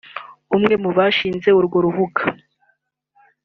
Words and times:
umwe 0.55 0.73
mu 0.83 0.89
bashinze 0.97 1.49
urwo 1.59 1.77
rubuga 1.85 2.23